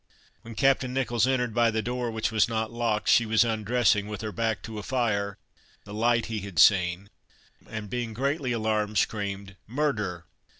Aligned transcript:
When 0.41 0.55
Captain 0.55 0.95
Nicholls 0.95 1.27
entered 1.27 1.53
by 1.53 1.69
the 1.69 1.83
door, 1.83 2.09
which 2.09 2.31
was 2.31 2.49
not 2.49 2.71
locked, 2.71 3.07
she 3.07 3.27
was 3.27 3.43
undressing, 3.43 4.07
with 4.07 4.21
her 4.21 4.31
back 4.31 4.63
to 4.63 4.79
a 4.79 4.81
fire, 4.81 5.37
the 5.83 5.93
light 5.93 6.25
he 6.25 6.39
had 6.39 6.57
seen, 6.57 7.11
and 7.69 7.87
being 7.87 8.15
greatly 8.15 8.51
alarmed, 8.51 8.97
screamed, 8.97 9.57
"Murder! 9.67 10.25